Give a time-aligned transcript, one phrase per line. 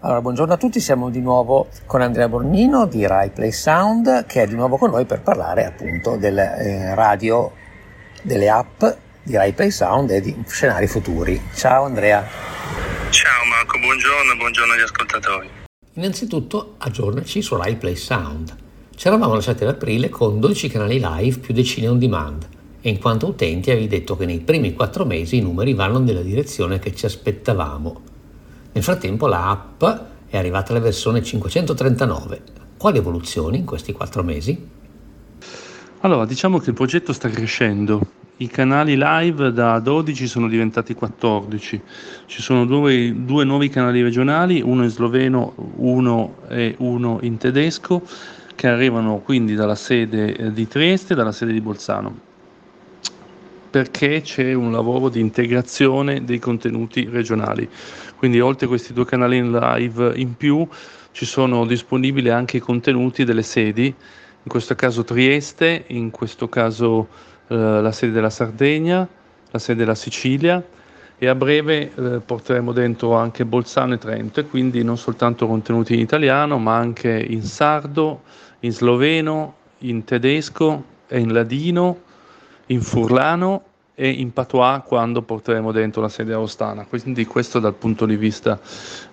[0.00, 4.42] Allora, buongiorno a tutti, siamo di nuovo con Andrea Bornino di Rai Play Sound che
[4.42, 7.50] è di nuovo con noi per parlare appunto del eh, radio,
[8.22, 8.84] delle app
[9.24, 11.42] di Rai Play Sound e di scenari futuri.
[11.52, 12.24] Ciao Andrea.
[13.10, 15.48] Ciao Marco, buongiorno, buongiorno agli ascoltatori.
[15.94, 18.54] Innanzitutto aggiornaci su Rai Play Sound.
[18.94, 22.46] Ci eravamo lasciati ad aprile con 12 canali live più decine on demand
[22.80, 26.22] e in quanto utenti avevi detto che nei primi 4 mesi i numeri vanno nella
[26.22, 28.16] direzione che ci aspettavamo.
[28.72, 29.84] Nel frattempo la app
[30.28, 32.42] è arrivata alla versione 539.
[32.76, 34.68] Quali evoluzioni in questi 4 mesi?
[36.00, 38.00] Allora, diciamo che il progetto sta crescendo.
[38.36, 41.82] I canali live da 12 sono diventati 14.
[42.26, 48.02] Ci sono due, due nuovi canali regionali, uno in sloveno, uno e uno in tedesco,
[48.54, 52.27] che arrivano quindi dalla sede eh, di Trieste e dalla sede di Bolzano
[53.70, 57.68] perché c'è un lavoro di integrazione dei contenuti regionali.
[58.16, 60.66] Quindi oltre a questi due canali in live in più
[61.12, 67.08] ci sono disponibili anche i contenuti delle sedi, in questo caso Trieste, in questo caso
[67.48, 69.06] eh, la sede della Sardegna,
[69.50, 70.62] la sede della Sicilia
[71.20, 75.94] e a breve eh, porteremo dentro anche Bolzano e Trento e quindi non soltanto contenuti
[75.94, 78.22] in italiano ma anche in sardo,
[78.60, 82.02] in sloveno, in tedesco e in ladino,
[82.68, 83.62] in furlano
[83.94, 86.86] e in patois quando porteremo dentro la sede a Ostana.
[86.86, 88.60] Quindi questo dal punto di vista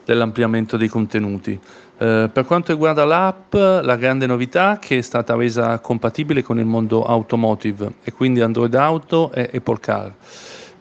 [0.05, 1.59] dell'ampliamento dei contenuti.
[1.97, 6.59] Eh, per quanto riguarda l'app, la grande novità è che è stata resa compatibile con
[6.59, 10.13] il mondo automotive e quindi Android Auto e Apple Car.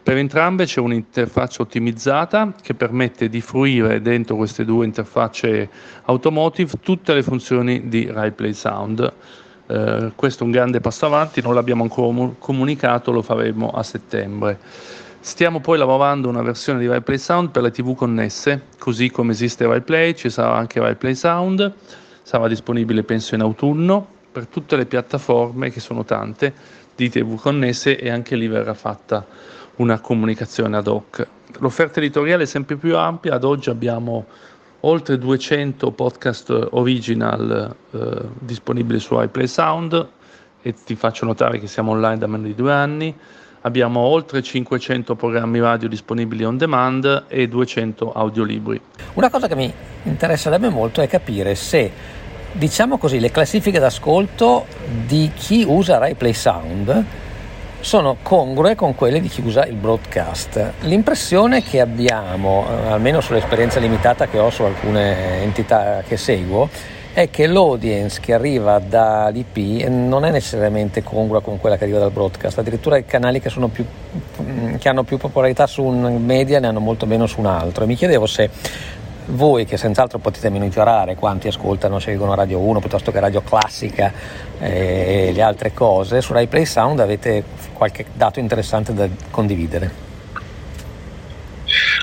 [0.02, 5.70] Per entrambe c'è un'interfaccia ottimizzata che permette di fruire dentro queste due interfacce
[6.04, 9.12] automotive tutte le funzioni di RaiPlay Sound
[9.66, 14.58] eh, questo è un grande passo avanti, non l'abbiamo ancora comunicato, lo faremo a settembre.
[15.20, 19.66] Stiamo poi lavorando una versione di RaiPlay Sound per le TV connesse, così come esiste
[19.66, 21.72] RaiPlay, ci sarà anche RaiPlay Sound,
[22.22, 26.52] sarà disponibile penso in autunno per tutte le piattaforme che sono tante
[26.94, 29.24] di TV connesse e anche lì verrà fatta
[29.76, 31.26] una comunicazione ad hoc.
[31.58, 34.26] L'offerta editoriale è sempre più ampia, ad oggi abbiamo
[34.84, 37.98] oltre 200 podcast original eh,
[38.38, 40.08] disponibili su iPlay Sound
[40.62, 43.14] e ti faccio notare che siamo online da meno di due anni.
[43.62, 48.80] Abbiamo oltre 500 programmi radio disponibili on demand e 200 audiolibri.
[49.14, 49.72] Una cosa che mi
[50.02, 51.90] interesserebbe molto è capire se,
[52.52, 54.66] diciamo così, le classifiche d'ascolto
[55.06, 57.04] di chi usa RaiPlay Sound
[57.84, 60.72] sono congrue con quelle di chi usa il broadcast.
[60.80, 66.70] L'impressione che abbiamo, eh, almeno sull'esperienza limitata che ho su alcune entità che seguo,
[67.12, 72.10] è che l'audience che arriva dall'IP non è necessariamente congrua con quella che arriva dal
[72.10, 73.84] broadcast, addirittura i canali che, più,
[74.42, 77.84] mm, che hanno più popolarità su un media ne hanno molto meno su un altro.
[77.84, 78.48] E mi chiedevo se
[79.26, 84.12] voi che senz'altro potete monitorare quanti ascoltano, seguono Radio 1 piuttosto che Radio Classica
[84.60, 87.42] e le altre cose, su Rai Play Sound avete
[87.72, 90.12] qualche dato interessante da condividere?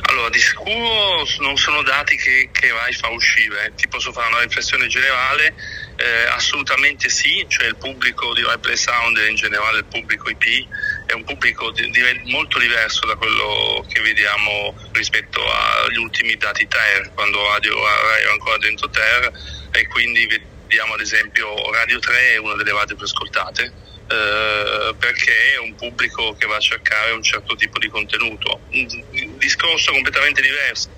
[0.10, 4.42] Allora, di sicuro non sono dati che, che Rai fa uscire, ti posso fare una
[4.42, 5.54] riflessione generale,
[5.96, 10.30] eh, assolutamente sì, cioè il pubblico di Rai Play Sound e in generale il pubblico
[10.30, 10.68] IP
[11.12, 12.02] è un pubblico di, di,
[12.32, 18.32] molto diverso da quello che vediamo rispetto agli ultimi dati TER, quando Radio Rai era
[18.32, 19.32] ancora dentro TER
[19.72, 23.74] e quindi vediamo ad esempio Radio 3 è una delle radio più ascoltate
[24.08, 28.62] eh, perché è un pubblico che va a cercare un certo tipo di contenuto.
[28.70, 30.90] Un discorso completamente diverso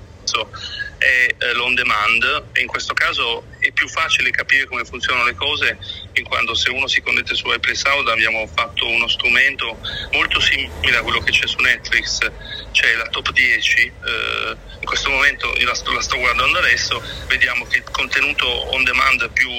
[0.99, 5.33] è eh, l'on demand e in questo caso è più facile capire come funzionano le
[5.33, 5.77] cose
[6.19, 9.79] in quanto se uno si connette su iPlay Sound abbiamo fatto uno strumento
[10.11, 12.19] molto simile a quello che c'è su Netflix,
[12.71, 17.01] c'è la top 10, eh, in questo momento io la sto, la sto, guardando adesso,
[17.27, 19.49] vediamo che il contenuto on demand più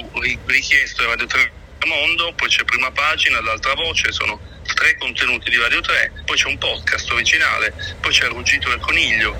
[0.45, 1.51] richiesto è Radio 3
[1.85, 4.39] Mondo, poi c'è Prima Pagina, l'altra voce, sono
[4.73, 8.79] tre contenuti di Radio 3, poi c'è un podcast originale, poi c'è il Ruggito del
[8.79, 9.35] Coniglio,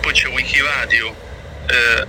[0.00, 1.16] poi c'è Wikiradio,
[1.68, 2.06] eh,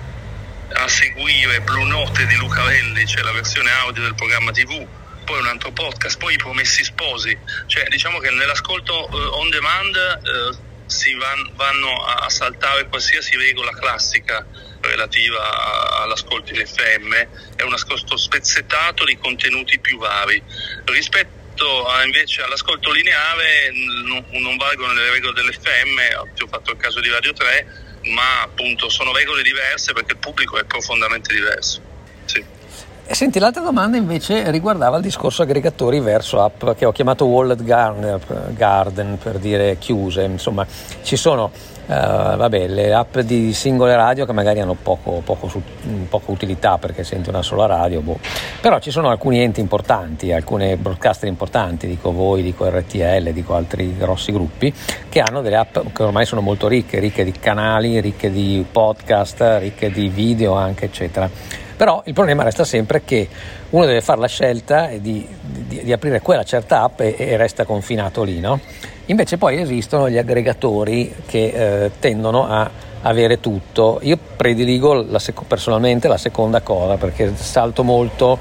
[0.73, 4.86] a seguire Blue Note di Luca Velli, c'è la versione audio del programma TV,
[5.25, 7.38] poi un altro podcast, poi i Promessi Sposi,
[7.68, 13.71] cioè diciamo che nell'ascolto eh, on demand eh, si van, vanno a saltare qualsiasi regola
[13.71, 14.45] classica
[14.81, 17.13] relativa all'ascolto in FM,
[17.56, 20.41] è un ascolto spezzettato di contenuti più vari.
[20.86, 21.36] Rispetto
[22.03, 27.87] invece all'ascolto lineare non, valgono le regole dell'FM, ho fatto il caso di Radio 3,
[28.07, 31.87] ma appunto sono regole diverse perché il pubblico è profondamente diverso.
[33.09, 39.18] Senti, l'altra domanda invece riguardava il discorso aggregatori verso app che ho chiamato Walled Garden
[39.18, 40.24] per dire chiuse.
[40.24, 40.65] Insomma,
[41.01, 41.51] ci sono
[41.88, 45.50] Uh, vabbè, le app di singole radio che magari hanno poco, poco,
[46.09, 48.19] poco utilità perché senti una sola radio, boh.
[48.59, 53.95] però ci sono alcuni enti importanti, alcuni broadcaster importanti, dico voi, dico RTL, dico altri
[53.95, 54.74] grossi gruppi,
[55.07, 59.56] che hanno delle app che ormai sono molto ricche, ricche di canali, ricche di podcast,
[59.60, 61.30] ricche di video anche, eccetera.
[61.77, 63.29] Però il problema resta sempre che
[63.69, 67.65] uno deve fare la scelta di, di, di aprire quella certa app e, e resta
[67.65, 68.59] confinato lì, no?
[69.06, 72.69] Invece poi esistono gli aggregatori che eh, tendono a
[73.03, 74.00] avere tutto.
[74.01, 78.38] Io prediligo la sec- personalmente la seconda cosa perché salto molto,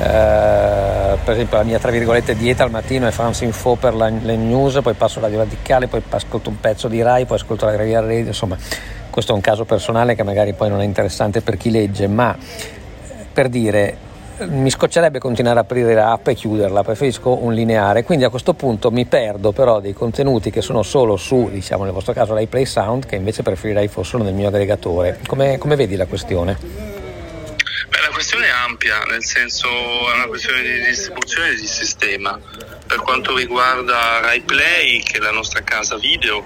[0.00, 4.08] eh, per esempio la mia tra virgolette dieta al mattino è France Info per la,
[4.08, 7.74] le news, poi passo Radio Radicale, poi ascolto un pezzo di Rai, poi ascolto la
[7.74, 8.56] Rai Radio, insomma
[9.18, 12.38] questo è un caso personale che magari poi non è interessante per chi legge, ma
[13.32, 14.06] per dire
[14.46, 18.92] mi scoccerebbe continuare a aprire l'app e chiuderla, preferisco un lineare, quindi a questo punto
[18.92, 23.06] mi perdo però dei contenuti che sono solo su, diciamo nel vostro caso, l'iPlay Sound,
[23.06, 25.18] che invece preferirei fossero nel mio aggregatore.
[25.26, 26.56] Come, come vedi la questione?
[27.88, 32.38] Beh, la questione è ampia, nel senso è una questione di distribuzione di sistema.
[32.86, 36.44] Per quanto riguarda RaiPlay, che è la nostra casa video,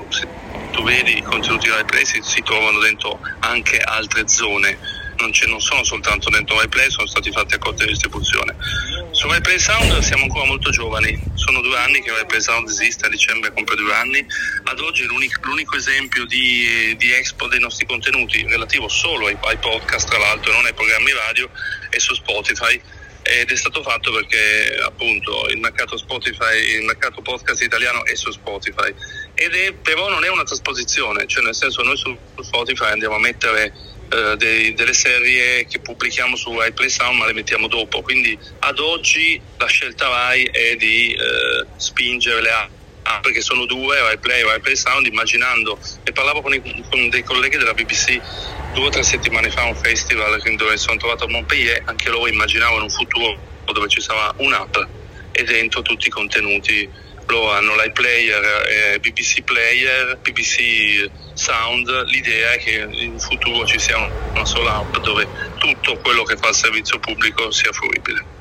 [0.82, 1.68] vedi i contenuti
[2.02, 7.30] si, si trovano dentro anche altre zone non, non, sono soltanto dentro MyPlay, sono stati
[7.30, 8.56] fatti accordi di distribuzione.
[9.12, 13.08] Su MyPlay Sound siamo ancora molto giovani, sono due anni che MyPlay Sound esiste, a
[13.08, 14.26] dicembre compie due anni.
[14.64, 19.58] Ad oggi l'unico, l'unico esempio di, di, expo dei nostri contenuti, relativo solo ai, ai
[19.58, 21.48] podcast tra l'altro e non ai programmi radio,
[21.88, 22.80] è su Spotify
[23.22, 28.32] ed è stato fatto perché appunto il mercato Spotify, il mercato podcast italiano è su
[28.32, 28.92] Spotify
[29.42, 33.18] ed è però non è una trasposizione, cioè nel senso noi su Spotify andiamo a
[33.18, 33.72] mettere
[34.08, 38.02] eh, dei, delle serie che pubblichiamo su iPlay Sound ma le mettiamo dopo.
[38.02, 42.70] Quindi ad oggi la scelta Rai è di eh, spingere le app
[43.22, 47.56] perché sono due, iPlay e iPlay Sound immaginando e parlavo con, i, con, dei colleghi
[47.56, 48.20] della BBC
[48.74, 52.84] due o tre settimane fa un festival dove sono trovato a Montpellier anche loro immaginavano
[52.84, 54.76] un futuro dove ci sarà un'app
[55.32, 56.88] e dentro tutti i contenuti
[57.26, 63.96] loro hanno l'iPlayer, eh, BBC Player, BBC Sound, l'idea è che in futuro ci sia
[64.32, 65.26] una sola app dove
[65.58, 68.40] tutto quello che fa il servizio pubblico sia fruibile.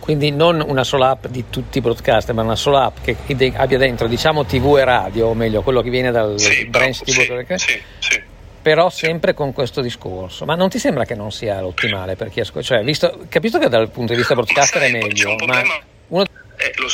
[0.00, 3.76] Quindi non una sola app di tutti i broadcaster, ma una sola app che abbia
[3.76, 7.44] dentro, diciamo, TV e radio, o meglio, quello che viene dal sì, branch TV.
[7.46, 8.22] Sì, sì, sì,
[8.62, 10.46] però sempre con questo discorso.
[10.46, 12.62] Ma non ti sembra che non sia l'ottimale per chi ascolta?
[12.62, 15.97] Cioè, visto, capisco che dal punto di vista broadcaster è meglio, ma uno eh, lo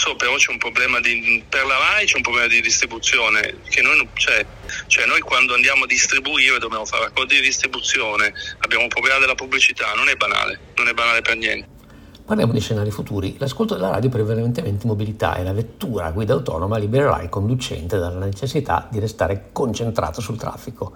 [0.04, 3.80] so, però c'è un problema di, per la RAI c'è un problema di distribuzione, che
[3.80, 4.44] noi, cioè,
[4.86, 9.34] cioè noi quando andiamo a distribuire dobbiamo fare accordi di distribuzione, abbiamo un problema della
[9.34, 11.72] pubblicità, non è banale, non è banale per niente.
[12.24, 13.36] Parliamo di scenari futuri.
[13.38, 17.98] L'ascolto della radio prevalentemente in mobilità e la vettura a guida autonoma libererà il conducente
[17.98, 20.92] dalla necessità di restare concentrato sul traffico.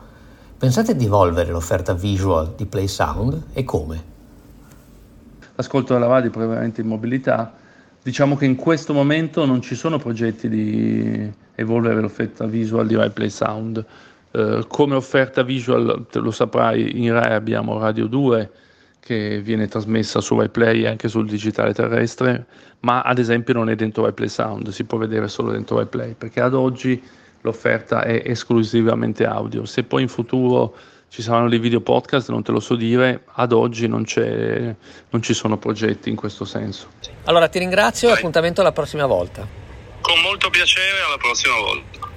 [0.57, 4.17] Pensate di evolvere l'offerta visual di Play Sound e come?
[5.55, 7.58] L'ascolto della radio prevalentemente in mobilità
[8.09, 13.11] Diciamo che in questo momento non ci sono progetti di evolvere l'offerta visual di Rai
[13.11, 13.85] Play Sound.
[14.31, 18.51] Eh, come offerta visual, te lo saprai, in Rai abbiamo Radio 2
[18.99, 22.47] che viene trasmessa su Rai Play e anche sul digitale terrestre,
[22.81, 25.87] ma ad esempio non è dentro Rai Play Sound, si può vedere solo dentro Rai
[25.87, 27.03] Play, perché ad oggi
[27.43, 29.67] l'offerta è esclusivamente audio.
[29.67, 30.75] Se poi in futuro
[31.11, 35.35] ci saranno dei video podcast, non te lo so dire, ad oggi non, non ci
[35.35, 36.89] sono progetti in questo senso.
[37.25, 39.47] Allora ti ringrazio e appuntamento alla prossima volta.
[40.01, 42.08] Con molto piacere, alla prossima volta.